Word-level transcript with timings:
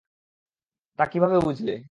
তা 0.99 1.03
কীভাবে 1.05 1.37
বুঝলে? 1.39 1.73